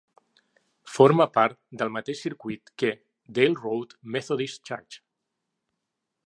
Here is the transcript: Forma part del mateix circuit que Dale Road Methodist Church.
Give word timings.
Forma 0.93 1.27
part 1.35 1.59
del 1.81 1.91
mateix 1.97 2.23
circuit 2.27 2.73
que 2.85 2.91
Dale 3.39 3.61
Road 3.67 3.95
Methodist 4.17 4.65
Church. 4.71 4.99